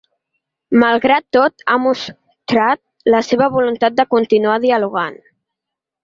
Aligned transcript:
Malgrat 0.83 1.25
tot, 1.37 1.65
ha 1.73 1.75
mostrat 1.83 2.81
la 3.15 3.19
seva 3.31 3.49
voluntat 3.59 3.99
de 4.01 4.05
continuar 4.17 4.55
dialogant. 4.69 5.21